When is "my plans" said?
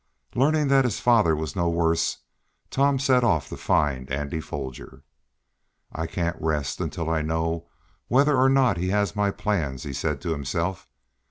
9.15-9.83